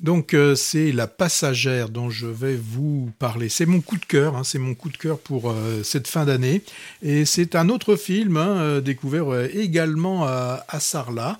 Donc 0.00 0.34
euh, 0.34 0.54
c'est 0.54 0.92
La 0.92 1.06
Passagère 1.06 1.88
dont 1.88 2.10
je 2.10 2.26
vais 2.26 2.56
vous 2.56 3.10
parler. 3.18 3.48
C'est 3.48 3.66
mon 3.66 3.80
coup 3.80 3.96
de 3.96 4.04
cœur, 4.04 4.36
hein, 4.36 4.44
c'est 4.44 4.58
mon 4.58 4.74
coup 4.74 4.90
de 4.90 4.96
cœur 4.96 5.18
pour 5.18 5.50
euh, 5.50 5.82
cette 5.82 6.08
fin 6.08 6.24
d'année. 6.24 6.62
Et 7.02 7.24
c'est 7.24 7.54
un 7.54 7.68
autre 7.68 7.96
film 7.96 8.36
hein, 8.36 8.56
euh, 8.58 8.80
découvert 8.80 9.44
également 9.54 10.24
à, 10.24 10.64
à 10.68 10.80
Sarlat. 10.80 11.38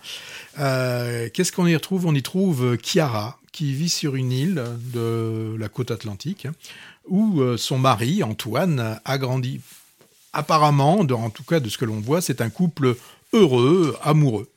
Qu'est-ce 0.56 1.53
qu'on 1.53 1.67
y 1.67 1.75
retrouve? 1.75 2.06
On 2.06 2.14
y 2.14 2.22
trouve 2.22 2.77
Chiara 2.82 3.38
qui 3.53 3.72
vit 3.75 3.88
sur 3.88 4.17
une 4.17 4.32
île 4.32 4.65
de 4.93 5.57
la 5.59 5.69
côte 5.69 5.91
atlantique 5.91 6.47
où 7.09 7.43
son 7.57 7.79
mari 7.79 8.23
Antoine 8.23 8.99
a 9.05 9.19
grandi. 9.19 9.61
Apparemment, 10.33 11.01
en 11.01 11.31
tout 11.31 11.45
cas 11.45 11.61
de 11.61 11.69
ce 11.69 11.79
que 11.79 11.85
l'on 11.85 12.01
voit, 12.01 12.21
c'est 12.21 12.41
un 12.41 12.51
couple 12.51 12.97
heureux, 13.33 13.97
amoureux. 14.03 14.49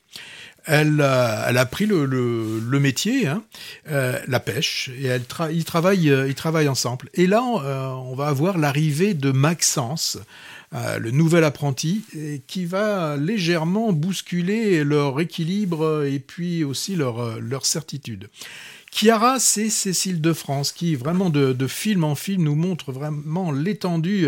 Elle, 0.67 0.99
elle 1.47 1.57
a 1.57 1.65
pris 1.65 1.85
le, 1.85 2.79
métier, 2.79 3.27
hein, 3.27 3.41
euh, 3.89 4.19
la 4.27 4.39
pêche, 4.39 4.89
et 4.99 5.05
elle 5.05 5.23
ils, 5.51 5.63
travaillent, 5.63 6.09
euh, 6.09 6.69
ensemble. 6.69 7.09
Et 7.13 7.25
là, 7.25 7.41
euh, 7.41 7.87
on 7.87 8.15
va 8.15 8.27
avoir 8.27 8.57
l'arrivée 8.57 9.13
de 9.13 9.31
Maxence, 9.31 10.19
le 10.73 11.11
nouvel 11.11 11.43
apprenti, 11.43 12.03
qui 12.47 12.65
va 12.65 13.15
légèrement 13.17 13.93
bousculer 13.93 14.83
leur 14.83 15.19
équilibre 15.19 16.05
et 16.05 16.19
puis 16.19 16.63
aussi 16.63 16.95
leur, 16.95 17.39
leur 17.39 17.65
certitude. 17.65 18.29
Chiara, 18.91 19.39
c'est 19.39 19.69
Cécile 19.69 20.21
de 20.21 20.33
France 20.33 20.71
qui, 20.71 20.95
vraiment 20.95 21.29
de, 21.29 21.53
de, 21.53 21.67
film 21.67 22.03
en 22.03 22.15
film, 22.15 22.43
nous 22.43 22.55
montre 22.55 22.91
vraiment 22.91 23.51
l'étendue 23.51 24.27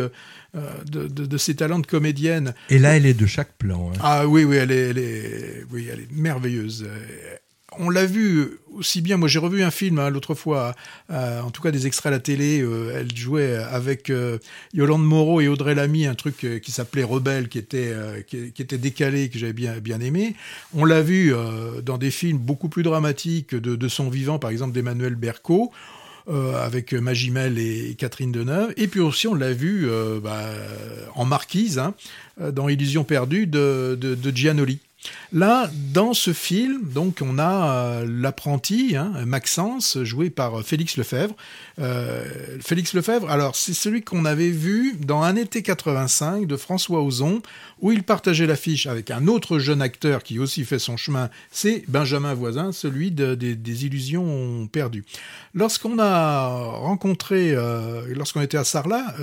euh, 0.56 0.84
de, 0.86 1.38
ses 1.38 1.56
talents 1.56 1.80
de 1.80 1.88
comédienne. 1.88 2.54
Et 2.70 2.78
là, 2.78 2.96
elle 2.98 3.06
est 3.06 3.14
de 3.14 3.26
chaque 3.26 3.54
plan. 3.58 3.92
Hein. 3.92 4.00
Ah 4.02 4.28
oui, 4.28 4.44
oui, 4.44 4.58
elle 4.58 4.72
est, 4.72 4.90
elle 4.90 4.98
est, 4.98 5.66
oui, 5.72 5.88
elle 5.92 6.02
est 6.02 6.12
merveilleuse. 6.12 6.88
Euh, 7.80 7.84
on 7.84 7.90
l'a 7.90 8.06
vu 8.06 8.60
aussi 8.74 9.02
bien. 9.02 9.18
Moi, 9.18 9.28
j'ai 9.28 9.40
revu 9.40 9.64
un 9.64 9.72
film 9.72 10.00
hein, 10.00 10.10
l'autre 10.10 10.36
fois, 10.36 10.76
euh, 11.12 11.42
en 11.42 11.50
tout 11.50 11.62
cas 11.62 11.72
des 11.72 11.88
extraits 11.88 12.12
à 12.12 12.16
la 12.16 12.20
télé. 12.20 12.66
elle 12.94 13.16
jouait 13.16 13.56
avec 13.56 14.12
Yolande 14.74 15.06
Moreau 15.06 15.42
et 15.42 15.48
Audrey 15.48 15.76
Lamy 15.76 16.06
un 16.06 16.16
truc 16.16 16.46
qui 16.62 16.72
s'appelait 16.72 17.04
Rebelle, 17.04 17.50
qui 17.50 17.58
était 17.58 17.94
qui, 18.28 18.38
était 18.38 18.78
décalé, 18.78 19.30
que 19.30 19.40
j'avais 19.40 19.54
bien 19.54 19.80
bien 19.80 20.00
aimé. 20.00 20.36
On 20.74 20.86
l'a 20.86 21.02
vu 21.02 21.34
dans 21.84 21.98
des 21.98 22.12
films 22.12 22.38
beaucoup 22.38 22.70
plus 22.70 22.84
dramatiques 22.84 23.56
de, 23.56 23.88
son 23.88 24.10
vivant, 24.10 24.40
par 24.40 24.52
exemple 24.52 24.74
d'Emmanuel 24.74 25.16
Berco. 25.16 25.72
Euh, 26.30 26.64
avec 26.64 26.94
Magimel 26.94 27.58
et 27.58 27.96
Catherine 27.98 28.32
Deneuve. 28.32 28.72
Et 28.78 28.88
puis 28.88 29.00
aussi, 29.00 29.28
on 29.28 29.34
l'a 29.34 29.52
vu 29.52 29.90
euh, 29.90 30.20
bah, 30.20 30.46
en 31.16 31.26
marquise, 31.26 31.80
hein, 31.80 31.96
dans 32.40 32.70
Illusion 32.70 33.04
perdue 33.04 33.48
de, 33.48 33.98
de, 34.00 34.36
Giannoli. 34.36 34.78
Là, 35.32 35.70
dans 35.94 36.14
ce 36.14 36.34
film, 36.34 36.90
donc, 36.92 37.20
on 37.22 37.38
a 37.38 38.02
euh, 38.02 38.06
l'apprenti, 38.10 38.96
hein, 38.98 39.14
Maxence, 39.26 40.00
joué 40.04 40.30
par 40.32 40.64
Félix 40.64 40.98
Lefebvre. 40.98 41.36
Euh, 41.80 42.26
Félix 42.62 42.94
Lefebvre, 42.94 43.30
alors, 43.30 43.56
c'est 43.56 43.76
celui 43.76 44.02
qu'on 44.02 44.26
avait 44.26 44.50
vu 44.50 44.98
dans 45.00 45.22
Un 45.22 45.36
été 45.36 45.62
85 45.62 46.48
de 46.48 46.58
François 46.58 47.04
Ozon, 47.04 47.42
où 47.80 47.92
il 47.92 48.04
partageait 48.04 48.48
l'affiche 48.48 48.88
avec 48.88 49.12
un 49.12 49.28
autre 49.28 49.60
jeune 49.60 49.82
acteur 49.82 50.24
qui 50.24 50.40
aussi 50.40 50.66
fait 50.66 50.80
son 50.80 50.98
chemin, 50.98 51.30
c'est 51.52 51.84
Benjamin 51.88 52.34
Voisin, 52.34 52.72
celui 52.72 53.12
des 53.12 53.86
Illusions 53.86 54.68
perdues. 54.68 55.06
Lorsqu'on 55.54 56.00
a 56.00 56.50
rencontré, 56.56 57.52
euh, 57.54 58.02
lorsqu'on 58.16 58.42
était 58.42 58.58
à 58.58 58.64
Sarlat, 58.64 59.16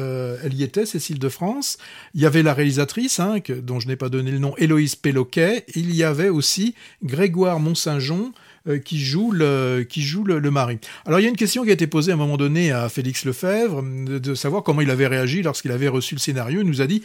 elle 0.42 0.54
y 0.54 0.62
était, 0.62 0.86
Cécile 0.86 1.18
de 1.18 1.28
France. 1.28 1.78
Il 2.14 2.20
y 2.20 2.26
avait 2.26 2.42
la 2.42 2.54
réalisatrice, 2.54 3.18
hein, 3.18 3.38
dont 3.62 3.80
je 3.80 3.88
n'ai 3.88 3.96
pas 3.96 4.08
donné 4.08 4.30
le 4.30 4.38
nom, 4.38 4.54
Héloïse 4.56 4.94
Péloquet, 4.94 5.65
il 5.74 5.94
y 5.94 6.04
avait 6.04 6.28
aussi 6.28 6.74
Grégoire 7.02 7.60
Mont-Saint-Jean 7.60 8.32
euh, 8.68 8.78
qui 8.78 8.98
joue, 8.98 9.30
le, 9.30 9.86
qui 9.88 10.02
joue 10.02 10.24
le, 10.24 10.50
mari. 10.50 10.78
Alors 11.04 11.20
il 11.20 11.22
y 11.22 11.26
a 11.26 11.28
une 11.28 11.36
question 11.36 11.62
qui 11.62 11.70
a 11.70 11.72
été 11.72 11.86
posée 11.86 12.10
à 12.10 12.14
un 12.14 12.18
moment 12.18 12.36
donné 12.36 12.72
à 12.72 12.88
Félix 12.88 13.24
Lefebvre, 13.24 13.82
de, 13.82 14.34
savoir 14.34 14.64
comment 14.64 14.80
il 14.80 14.90
avait 14.90 15.06
réagi 15.06 15.42
lorsqu'il 15.42 15.70
avait 15.70 15.86
reçu 15.86 16.16
le 16.16 16.20
scénario. 16.20 16.62
Il 16.62 16.66
nous 16.66 16.80
a 16.80 16.88
dit, 16.88 17.02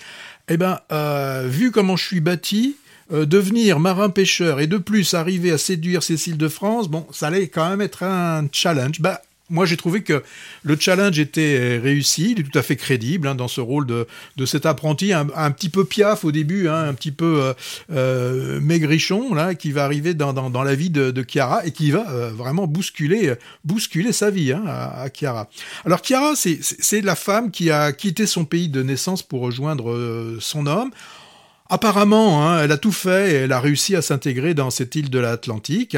eh 0.50 0.58
ben, 0.58 0.80
euh, 0.92 1.48
vu 1.48 1.70
comment 1.70 1.96
je 1.96 2.06
suis 2.06 2.20
bâti, 2.20 2.78
euh, 3.14 3.26
devenir 3.26 3.80
marin-pêcheur 3.80 4.60
et 4.60 4.66
de 4.66 4.78
plus 4.78 5.14
arriver 5.14 5.52
à 5.52 5.60
séduire 5.60 6.02
Cécile 6.02 6.38
de 6.38 6.48
France, 6.48 6.90
bon, 6.90 7.06
ça 7.12 7.28
allait 7.28 7.48
quand 7.48 7.70
même 7.70 7.82
être 7.82 8.04
un 8.04 8.48
challenge. 8.52 9.00
Bah, 9.00 9.22
moi, 9.52 9.66
j'ai 9.66 9.78
trouvé 9.78 10.02
que 10.02 10.24
le 10.64 10.78
challenge 10.80 11.20
était 11.20 11.78
réussi, 11.78 12.32
il 12.32 12.40
est 12.40 12.44
tout 12.44 12.58
à 12.58 12.62
fait 12.62 12.78
crédible 12.78 13.28
hein, 13.28 13.36
dans 13.36 13.48
ce 13.48 13.62
rôle 13.62 13.86
de, 13.86 14.08
cet 14.46 14.66
apprenti, 14.66 15.14
un, 15.14 15.52
petit 15.52 15.70
peu 15.70 15.86
piaf 15.86 16.26
au 16.26 16.32
début, 16.32 16.68
hein, 16.68 16.88
un 16.88 16.94
petit 16.94 17.12
peu 17.12 17.42
euh, 17.42 17.54
euh, 17.92 18.60
maigrichon, 18.62 19.34
là, 19.34 19.54
qui 19.54 19.72
va 19.72 19.84
arriver 19.84 20.14
dans, 20.14 20.64
la 20.64 20.76
vie 20.76 20.90
de, 20.90 21.26
Chiara 21.28 21.66
et 21.66 21.72
qui 21.72 21.92
va 21.92 22.10
euh, 22.10 22.32
vraiment 22.32 22.66
bousculer, 22.66 23.36
sa 24.12 24.32
vie 24.32 24.54
hein, 24.54 24.64
à, 24.66 25.08
Chiara. 25.14 25.50
Alors 25.86 26.00
Chiara, 26.04 26.34
c'est 26.36 27.02
la 27.02 27.16
femme 27.16 27.52
qui 27.52 27.70
a 27.70 27.92
quitté 27.92 28.26
son 28.26 28.46
pays 28.46 28.70
de 28.70 28.82
naissance 28.82 29.22
pour 29.22 29.42
rejoindre 29.42 30.38
son 30.40 30.66
homme. 30.66 30.92
Apparemment, 31.70 32.60
elle 32.60 32.72
a 32.74 32.78
tout 32.78 32.92
fait 32.92 33.32
elle 33.32 33.54
a 33.54 33.62
réussi 33.62 33.96
à 33.96 34.02
s'intégrer 34.02 34.54
dans 34.54 34.70
cette 34.72 34.94
île 34.96 35.10
de 35.10 35.20
l'Atlantique. 35.20 35.96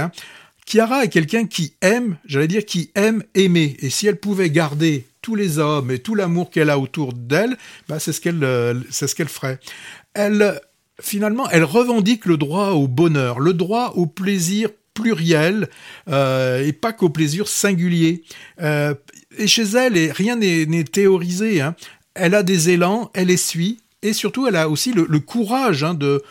Chiara 0.66 1.04
est 1.04 1.10
quelqu'un 1.10 1.46
qui 1.46 1.76
aime, 1.82 2.18
j'allais 2.26 2.48
dire, 2.48 2.66
qui 2.66 2.92
aime 2.96 3.24
aimer. 3.36 3.76
Et 3.80 3.90
si 3.90 4.08
elle 4.08 4.18
pouvait 4.18 4.50
garder 4.50 5.06
tous 5.22 5.36
les 5.36 5.60
hommes 5.60 5.92
et 5.92 6.00
tout 6.00 6.16
l'amour 6.16 6.50
qu'elle 6.50 6.70
a 6.70 6.80
autour 6.80 7.14
d'elle, 7.14 7.58
bah 7.88 8.00
c'est 8.00 8.14
ce 8.14 8.22
qu'elle, 8.22 8.44
euh, 8.44 8.76
ce 8.90 9.14
qu'elle 9.14 9.30
ferait. 9.30 9.60
Elle, 10.14 10.60
finalement, 11.02 11.50
elle 11.50 11.64
revendique 11.64 12.26
le 12.26 12.38
droit 12.38 12.72
au 12.72 12.88
bonheur, 12.88 13.40
le 13.40 13.54
droit 13.54 13.94
au 13.96 14.06
plaisir 14.06 14.70
pluriel 14.94 15.70
euh, 16.08 16.64
et 16.64 16.74
pas 16.74 16.94
qu'au 16.94 17.10
plaisir 17.10 17.48
singulier. 17.48 18.24
Euh, 18.62 18.94
et 19.38 19.48
chez 19.48 19.64
elle, 19.64 20.12
rien 20.12 20.36
n'est, 20.36 20.84
théorisé. 20.84 21.62
Hein. 21.62 21.76
Elle 22.14 22.36
a 22.36 22.44
des 22.44 22.70
élans, 22.70 23.10
elle 23.14 23.32
essuie, 23.32 23.80
et 24.04 24.14
surtout, 24.14 24.46
elle 24.46 24.58
a 24.58 24.70
aussi 24.70 24.92
le, 24.92 25.06
courage 25.20 25.84
hein, 25.84 25.94
de 25.94 26.22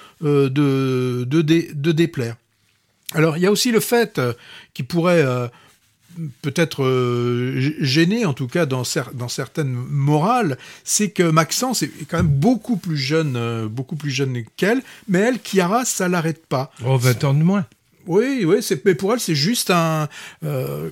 déplaire. 1.92 2.36
Alors, 3.14 3.36
il 3.36 3.42
y 3.42 3.46
a 3.46 3.50
aussi 3.50 3.70
le 3.70 3.80
fait 3.80 4.18
euh, 4.18 4.32
qui 4.74 4.82
pourrait 4.82 5.22
euh, 5.24 5.48
peut-être 6.40 6.84
euh, 6.84 7.74
gêner, 7.80 8.24
en 8.26 8.34
tout 8.34 8.48
cas 8.48 8.66
dans, 8.66 8.82
dans 9.14 9.28
certaines 9.28 9.72
morales, 9.72 10.58
c'est 10.84 11.10
que 11.10 11.22
Maxence 11.22 11.82
est 11.82 11.90
quand 12.08 12.18
même 12.18 12.26
beaucoup 12.26 12.76
plus 12.76 12.98
jeune, 12.98 13.66
beaucoup 13.68 13.96
plus 13.96 14.10
jeune 14.10 14.44
qu'elle, 14.56 14.82
mais 15.08 15.20
elle, 15.20 15.38
Chiara, 15.42 15.84
ça 15.84 16.08
l'arrête 16.08 16.46
pas. 16.46 16.72
Oh, 16.84 16.96
20 16.96 17.24
ans 17.24 17.34
de 17.34 17.42
moins. 17.42 17.66
Oui, 18.08 18.44
oui, 18.44 18.56
mais 18.84 18.96
pour 18.96 19.12
elle, 19.12 19.20
c'est 19.20 19.36
juste 19.36 19.70
un, 19.70 20.08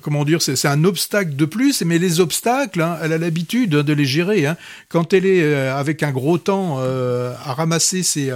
comment 0.01 0.23
dire, 0.23 0.41
c'est 0.41 0.65
un 0.65 0.85
obstacle 0.85 1.35
de 1.35 1.43
plus. 1.43 1.81
Mais 1.81 1.97
les 1.97 2.21
obstacles, 2.21 2.79
hein, 2.79 2.97
elle 3.03 3.11
a 3.11 3.17
l'habitude 3.17 3.71
de 3.71 3.93
les 3.93 4.05
gérer. 4.05 4.45
Hein. 4.45 4.55
Quand 4.87 5.11
elle 5.11 5.25
est 5.25 5.53
avec 5.67 6.03
un 6.03 6.11
gros 6.11 6.37
temps 6.37 6.79
à 6.79 7.53
ramasser 7.53 8.01
ses, 8.03 8.31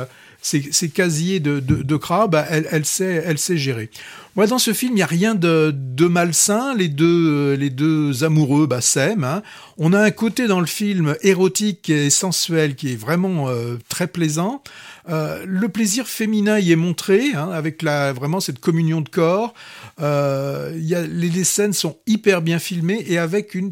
ces, 0.45 0.89
casiers 0.89 1.39
de, 1.39 1.59
de, 1.59 1.99
bah, 2.27 2.45
elle, 2.49 2.67
elle, 2.71 2.85
sait, 2.85 3.57
gérer. 3.57 3.89
Moi, 4.35 4.45
dans 4.47 4.59
ce 4.59 4.73
film, 4.73 4.91
il 4.93 4.97
n'y 4.97 5.01
a 5.01 5.07
rien 5.07 5.33
de, 5.33 5.73
malsain. 6.07 6.75
Les 6.75 6.87
deux, 6.87 7.57
deux 7.69 8.23
amoureux 8.23 8.67
bah, 8.67 8.81
s'aiment. 8.81 9.23
Hein. 9.23 9.41
On 9.77 9.93
a 9.93 9.99
un 9.99 10.11
côté 10.11 10.47
dans 10.47 10.59
le 10.59 10.67
film 10.67 11.15
érotique 11.21 11.89
et 11.89 12.09
sensuel 12.09 12.75
qui 12.75 12.93
est 12.93 12.95
vraiment 12.95 13.49
euh, 13.49 13.77
très 13.89 14.07
plaisant. 14.07 14.61
Euh, 15.09 15.43
le 15.47 15.69
plaisir 15.69 16.07
féminin 16.07 16.59
y 16.59 16.71
est 16.71 16.75
montré, 16.77 17.33
hein, 17.33 17.49
avec 17.51 17.83
vraiment 17.83 18.39
cette 18.39 18.59
communion 18.59 19.01
de 19.01 19.09
corps. 19.09 19.53
Euh, 20.01 20.71
les, 20.75 21.43
scènes 21.43 21.73
sont 21.73 21.97
hyper 22.07 22.41
bien 22.41 22.59
filmées 22.59 23.03
et 23.07 23.17
avec 23.17 23.55
une 23.55 23.71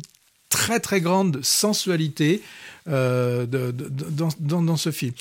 très 0.49 0.79
très 0.79 1.01
grande 1.01 1.39
sensualité 1.43 2.41
euh, 2.87 3.45
dans, 3.47 4.77
ce 4.77 4.91
film. 4.91 5.13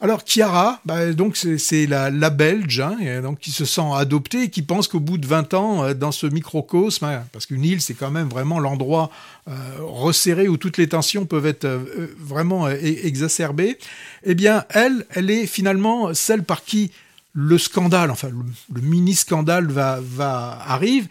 Alors 0.00 0.22
Chiara, 0.24 0.80
bah, 0.84 1.12
donc 1.12 1.36
c'est 1.36 1.86
la, 1.86 2.30
Belge, 2.30 2.78
hein, 2.78 2.96
qui 3.40 3.50
se 3.50 3.64
sent 3.64 3.90
adoptée 3.94 4.44
et 4.44 4.50
qui 4.50 4.62
pense 4.62 4.86
qu'au 4.86 5.00
bout 5.00 5.18
de 5.18 5.26
20 5.26 5.54
ans, 5.54 5.82
euh, 5.82 5.94
dans 5.94 6.12
ce 6.12 6.28
microcosme, 6.28 7.04
hein, 7.04 7.24
parce 7.32 7.46
qu'une 7.46 7.64
île 7.64 7.80
c'est 7.80 7.94
quand 7.94 8.12
même 8.12 8.28
vraiment 8.28 8.60
l'endroit 8.60 9.10
euh, 9.48 9.52
resserré 9.80 10.46
où 10.46 10.56
toutes 10.56 10.76
les 10.76 10.88
tensions 10.88 11.26
peuvent 11.26 11.46
être 11.46 11.64
euh, 11.64 12.14
vraiment 12.16 12.68
exacerbées, 12.68 13.76
eh 14.22 14.36
bien 14.36 14.64
elle, 14.70 15.04
elle 15.10 15.30
est 15.30 15.46
finalement 15.46 16.14
celle 16.14 16.44
par 16.44 16.62
qui 16.62 16.92
le 17.32 17.58
scandale, 17.58 18.12
enfin 18.12 18.28
le, 18.72 18.80
mini 18.80 19.14
scandale 19.14 19.66
va, 19.66 19.98
va 20.00 20.60
arrive 20.64 21.08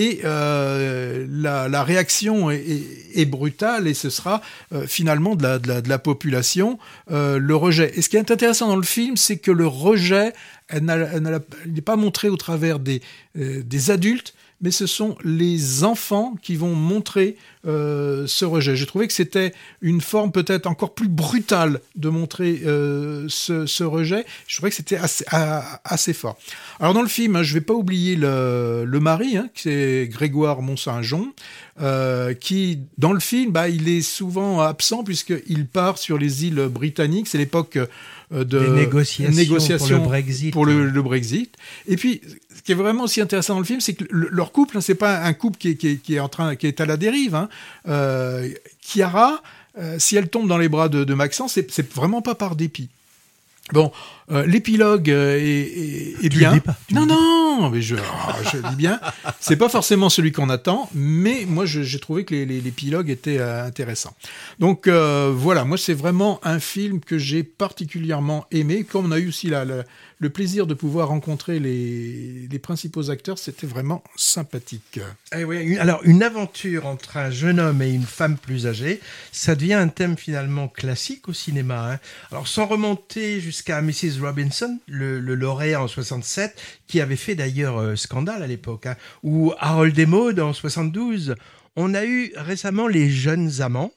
et 0.00 0.20
euh, 0.24 1.26
la, 1.28 1.84
réaction 1.84 2.50
est, 2.50 3.26
brutale 3.26 3.86
et 3.86 3.92
ce 3.92 4.08
sera 4.08 4.40
euh, 4.72 4.86
finalement 4.86 5.36
de 5.36 5.60
la, 5.86 5.98
population 5.98 6.78
euh, 7.10 7.38
le 7.38 7.54
rejet. 7.54 7.92
Et 7.94 8.00
ce 8.00 8.08
qui 8.08 8.16
est 8.16 8.30
intéressant 8.30 8.68
dans 8.68 8.76
le 8.76 8.82
film, 8.82 9.18
c'est 9.18 9.36
que 9.36 9.50
le 9.50 9.66
rejet, 9.66 10.32
n'est 10.72 11.80
pas 11.84 11.96
montré 11.96 12.30
au 12.30 12.36
travers 12.38 12.78
des 12.78 13.90
adultes, 13.90 14.32
mais 14.60 14.70
ce 14.70 14.86
sont 14.86 15.16
les 15.24 15.84
enfants 15.84 16.34
qui 16.42 16.56
vont 16.56 16.74
montrer 16.74 17.36
euh, 17.66 18.26
ce 18.26 18.44
rejet. 18.44 18.76
J'ai 18.76 18.86
trouvé 18.86 19.06
que 19.06 19.12
c'était 19.12 19.52
une 19.80 20.00
forme 20.00 20.32
peut-être 20.32 20.66
encore 20.66 20.94
plus 20.94 21.08
brutale 21.08 21.80
de 21.96 22.08
montrer 22.08 22.60
euh, 22.64 23.26
ce, 23.28 23.84
rejet. 23.84 24.24
Je 24.46 24.56
trouvais 24.56 24.70
que 24.70 24.76
c'était 24.76 24.98
assez, 24.98 26.12
fort. 26.12 26.38
Alors 26.78 26.94
dans 26.94 27.02
le 27.02 27.08
film, 27.08 27.36
hein, 27.36 27.42
je 27.42 27.54
ne 27.54 27.60
vais 27.60 27.64
pas 27.64 27.74
oublier 27.74 28.16
le, 28.16 28.84
le 28.86 29.00
mari, 29.00 29.36
hein, 29.36 29.48
qui 29.54 29.70
est 29.70 30.10
Grégoire 30.10 30.62
Mont-Saint-Jean, 30.62 31.26
euh, 31.80 32.34
qui 32.34 32.80
dans 32.98 33.12
le 33.12 33.20
film, 33.20 33.52
bah, 33.52 33.68
il 33.68 33.88
est 33.88 34.02
souvent 34.02 34.60
absent 34.60 35.04
puisqu'il 35.04 35.66
part 35.66 35.98
sur 35.98 36.18
les 36.18 36.44
îles 36.44 36.68
britanniques. 36.68 37.28
C'est 37.28 37.38
l'époque 37.38 37.78
de 38.30 38.44
Des 38.44 38.68
négociations, 38.70 39.78
pour 39.78 39.88
le 39.88 39.98
Brexit. 39.98 40.52
Pour 40.52 40.66
le, 40.66 41.02
Brexit. 41.02 41.56
Et 41.86 41.96
puis, 41.96 42.20
ce 42.54 42.62
qui 42.62 42.72
est 42.72 42.76
vraiment 42.76 43.04
aussi 43.04 43.20
intéressant 43.20 43.54
dans 43.54 43.60
le 43.60 43.66
film, 43.66 43.80
c'est 43.80 43.94
que 43.94 44.04
leur 44.10 44.52
couple, 44.52 44.76
hein, 44.76 44.80
c'est 44.80 44.94
pas 44.94 45.22
un 45.24 45.32
couple 45.32 45.58
qui 45.58 45.68
est, 45.68 45.76
qui, 45.76 46.14
est, 46.14 46.20
en 46.20 46.28
train, 46.28 46.56
qui 46.56 46.66
est 46.66 46.80
à 46.80 46.86
la 46.86 46.96
dérive. 46.96 47.34
Hein. 47.34 47.48
Euh, 47.88 48.48
Chiara, 48.80 49.42
euh, 49.78 49.96
si 49.98 50.16
elle 50.16 50.28
tombe 50.28 50.48
dans 50.48 50.58
les 50.58 50.68
bras 50.68 50.88
de, 50.88 51.04
de 51.04 51.14
Maxence, 51.14 51.58
c'est 51.68 51.94
vraiment 51.94 52.22
pas 52.22 52.34
par 52.34 52.56
dépit. 52.56 52.88
Bon, 53.72 53.92
euh, 54.30 54.46
l'épilogue 54.46 55.10
euh, 55.10 55.38
est, 55.38 56.28
bien. 56.28 56.58
pas, 56.58 56.76
non, 56.90 57.06
non, 57.06 57.70
mais 57.70 57.82
je, 57.82 57.96
oh, 57.96 58.32
je 58.52 58.58
dis 58.68 58.76
bien. 58.76 59.00
C'est 59.40 59.56
pas 59.56 59.68
forcément 59.68 60.08
celui 60.08 60.32
qu'on 60.32 60.50
attend, 60.50 60.88
mais 60.94 61.44
moi 61.46 61.66
j'ai 61.66 61.98
trouvé 61.98 62.24
que 62.24 62.34
l'épilogue 62.34 63.10
était 63.10 63.40
intéressant. 63.40 64.14
Donc 64.58 64.88
voilà, 64.88 65.64
moi 65.64 65.78
c'est 65.78 65.94
vraiment 65.94 66.40
un 66.42 66.60
film 66.60 67.00
que 67.00 67.18
j'ai 67.18 67.42
particulièrement 67.42 68.46
aimé. 68.50 68.84
Comme 68.84 69.06
on 69.06 69.12
a 69.12 69.18
eu 69.18 69.28
aussi 69.28 69.48
la, 69.48 69.64
le 70.20 70.28
plaisir 70.28 70.66
de 70.66 70.74
pouvoir 70.74 71.08
rencontrer 71.08 71.58
les, 71.58 72.58
principaux 72.62 73.10
acteurs, 73.10 73.38
c'était 73.38 73.66
vraiment 73.66 74.04
sympathique. 74.16 75.00
Eh 75.34 75.44
oui, 75.44 75.78
alors, 75.78 76.02
une 76.04 76.22
aventure 76.22 76.86
entre 76.86 77.16
un 77.16 77.30
jeune 77.30 77.58
homme 77.58 77.80
et 77.80 77.90
une 77.90 78.04
femme 78.04 78.36
plus 78.36 78.66
âgée, 78.66 79.00
ça 79.32 79.54
devient 79.54 79.74
un 79.74 79.88
thème 79.88 80.18
finalement 80.18 80.68
classique 80.68 81.26
au 81.28 81.32
cinéma. 81.32 81.92
Hein. 81.92 81.98
Alors, 82.30 82.46
sans 82.46 82.66
remonter 82.66 83.40
jusqu'à 83.40 83.80
Mrs. 83.80 84.19
Robinson, 84.20 84.78
le, 84.86 85.18
lauréat 85.20 85.82
en 85.82 85.88
67, 85.88 86.60
qui 86.86 87.00
avait 87.00 87.16
fait 87.16 87.34
d'ailleurs 87.34 87.78
euh, 87.78 87.96
scandale 87.96 88.42
à 88.42 88.46
l'époque, 88.46 88.86
hein, 88.86 88.96
ou 89.22 89.52
Harold 89.58 89.94
Desmaudes 89.94 90.40
en 90.40 90.52
72, 90.52 91.34
on 91.76 91.94
a 91.94 92.04
eu 92.04 92.32
récemment 92.36 92.86
Les 92.86 93.10
Jeunes 93.10 93.60
Amants, 93.60 93.92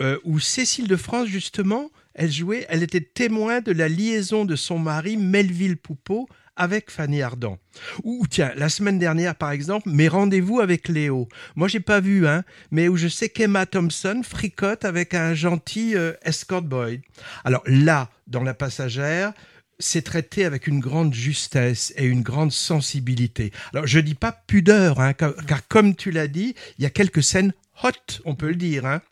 euh, 0.00 0.18
où 0.24 0.38
Cécile 0.40 0.88
de 0.88 0.96
France, 0.96 1.28
justement, 1.28 1.90
elle 2.14 2.30
jouait, 2.30 2.66
elle 2.68 2.82
était 2.82 3.00
témoin 3.00 3.60
de 3.60 3.72
la 3.72 3.88
liaison 3.88 4.44
de 4.44 4.56
son 4.56 4.78
mari 4.78 5.16
Melville 5.16 5.76
Poupeau 5.76 6.28
avec 6.56 6.90
Fanny 6.90 7.22
Ardant. 7.22 7.58
Ou 8.02 8.26
tiens, 8.28 8.52
la 8.56 8.68
semaine 8.68 8.98
dernière 8.98 9.34
par 9.34 9.50
exemple, 9.50 9.90
mes 9.90 10.08
rendez-vous 10.08 10.60
avec 10.60 10.88
Léo. 10.88 11.28
Moi 11.54 11.68
j'ai 11.68 11.80
pas 11.80 12.00
vu, 12.00 12.26
hein, 12.26 12.42
mais 12.70 12.88
où 12.88 12.96
je 12.96 13.08
sais 13.08 13.28
qu'Emma 13.28 13.66
Thompson 13.66 14.22
fricote 14.24 14.84
avec 14.84 15.14
un 15.14 15.34
gentil 15.34 15.94
euh, 15.94 16.14
escort 16.22 16.62
boy. 16.62 17.02
Alors 17.44 17.62
là, 17.66 18.10
dans 18.26 18.42
La 18.42 18.54
Passagère, 18.54 19.32
c'est 19.78 20.02
traité 20.02 20.44
avec 20.44 20.66
une 20.66 20.80
grande 20.80 21.14
justesse 21.14 21.92
et 21.96 22.04
une 22.04 22.22
grande 22.22 22.52
sensibilité. 22.52 23.52
Alors 23.72 23.86
je 23.86 24.00
dis 24.00 24.14
pas 24.14 24.32
pudeur, 24.32 25.00
hein, 25.00 25.12
car, 25.12 25.34
comme 25.68 25.94
tu 25.94 26.10
l'as 26.10 26.28
dit, 26.28 26.54
il 26.78 26.82
y 26.82 26.86
a 26.86 26.90
quelques 26.90 27.22
scènes 27.22 27.52
hot, 27.82 27.90
on 28.24 28.34
peut 28.34 28.48
le 28.48 28.56
dire. 28.56 28.86
Hein. 28.86 29.02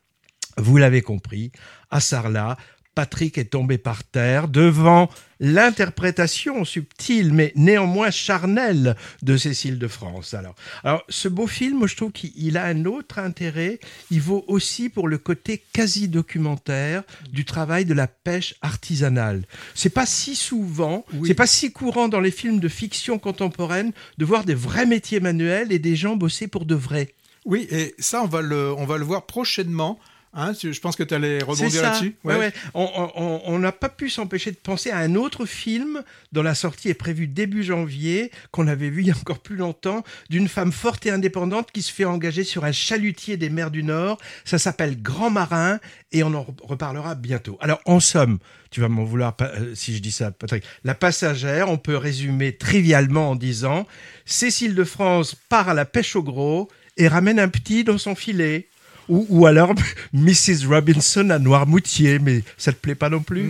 Vous 0.57 0.77
l'avez 0.77 1.03
compris, 1.03 1.51
à 1.91 2.01
Sarlat, 2.01 2.57
Patrick 2.94 3.38
est 3.38 3.46
tombé 3.46 3.79
par 3.79 4.05
terre 4.05 4.49
devant 4.49 5.11
l'interprétation 5.41 6.64
subtile 6.64 7.32
mais 7.32 7.52
néanmoins 7.56 8.11
charnelle 8.11 8.96
de 9.23 9.37
Cécile 9.37 9.79
de 9.79 9.88
France. 9.88 10.35
Alors, 10.35 10.55
alors 10.85 11.05
ce 11.08 11.29
beau 11.29 11.46
film, 11.46 11.87
je 11.87 11.96
trouve 11.96 12.12
qu'il 12.12 12.56
a 12.56 12.64
un 12.64 12.85
autre 12.85 13.19
intérêt. 13.19 13.81
Il 14.11 14.20
vaut 14.20 14.44
aussi 14.46 14.88
pour 14.88 15.08
le 15.08 15.19
côté 15.19 15.62
quasi 15.73 16.08
documentaire 16.08 17.02
du 17.31 17.44
travail 17.44 17.85
de 17.85 17.94
la 17.94 18.06
pêche 18.06 18.55
artisanale. 18.62 19.44
C'est 19.75 19.91
pas 19.91 20.06
si 20.06 20.35
souvent, 20.37 21.05
c'est 21.26 21.35
pas 21.35 21.46
si 21.46 21.73
courant 21.73 22.08
dans 22.08 22.20
les 22.20 22.31
films 22.31 22.61
de 22.61 22.69
fiction 22.69 23.19
contemporaine 23.19 23.93
de 24.19 24.25
voir 24.25 24.44
des 24.44 24.55
vrais 24.55 24.87
métiers 24.87 25.20
manuels 25.20 25.73
et 25.73 25.79
des 25.79 25.96
gens 25.96 26.17
bosser 26.17 26.46
pour 26.46 26.64
de 26.64 26.75
vrai. 26.75 27.14
Oui, 27.44 27.67
et 27.70 27.94
ça, 27.99 28.23
on 28.23 28.26
va 28.26 28.41
le, 28.41 28.73
on 28.73 28.87
va 28.87 28.96
le 28.96 29.05
voir 29.05 29.26
prochainement 29.26 29.99
Hein, 30.37 30.53
je 30.61 30.79
pense 30.81 30.97
que 30.97 31.05
tu 31.05 31.15
allais 31.15 31.39
rebondir 31.39 31.83
là-dessus. 31.83 32.17
Ouais. 32.25 32.53
On 32.75 33.59
n'a 33.59 33.73
pas 33.73 33.89
pu 33.89 34.11
s'empêcher 34.11 34.51
de 34.51 34.57
penser 34.57 34.91
à 34.91 34.99
un 34.99 35.15
autre 35.15 35.47
film 35.47 36.03
dont 36.33 36.43
la 36.43 36.55
sortie 36.55 36.89
est 36.89 36.95
prévue 36.95 37.29
début 37.29 37.63
janvier, 37.63 38.33
qu'on 38.51 38.67
avait 38.67 38.91
vu 38.91 39.03
il 39.03 39.09
y 39.09 39.11
a 39.13 39.17
encore 39.17 39.39
plus 39.39 39.57
longtemps, 39.57 40.03
d'une 40.31 40.49
femme 40.49 40.73
forte 40.73 41.07
et 41.07 41.11
indépendante 41.11 41.71
qui 41.71 41.83
se 41.83 41.93
fait 41.93 42.05
engager 42.05 42.43
sur 42.43 42.65
un 42.65 42.73
chalutier 42.73 43.37
des 43.37 43.49
mers 43.49 43.71
du 43.71 43.85
Nord. 43.85 44.19
Ça 44.45 44.59
s'appelle 44.59 45.01
Grand 45.01 45.31
Marin 45.31 45.79
et 46.11 46.23
on 46.25 46.35
en 46.35 46.47
reparlera 46.63 47.15
bientôt. 47.15 47.57
Alors, 47.61 47.81
en 47.87 48.01
somme, 48.01 48.39
tu 48.71 48.81
vas 48.81 48.89
m'en 48.89 49.05
vouloir 49.05 49.37
euh, 49.41 49.75
si 49.75 49.95
je 49.95 50.03
dis 50.03 50.11
ça, 50.11 50.33
Patrick. 50.33 50.65
La 50.83 50.95
passagère, 50.95 51.69
on 51.69 51.79
peut 51.79 51.97
résumer 51.97 52.57
trivialement 52.57 53.31
en 53.31 53.37
disant 53.37 53.87
Cécile 54.25 54.75
de 54.75 54.85
France 54.85 55.37
part 55.49 55.69
à 55.69 55.75
la 55.75 55.85
pêche 55.85 56.17
au 56.17 56.23
gros 56.23 56.69
et 56.97 57.09
ramène 57.09 57.39
un 57.39 57.49
petit 57.49 57.85
dans 57.85 57.99
son 57.99 58.15
filet. 58.15 58.69
Ou, 59.09 59.47
alors 59.47 59.75
Mrs. 60.12 60.67
Robinson 60.69 61.31
à 61.31 61.39
Noirmoutier, 61.39 62.19
mais 62.19 62.43
ça 62.56 62.73
te 62.73 62.79
plaît 62.79 62.95
pas 62.95 63.11
non 63.11 63.21
plus? 63.21 63.43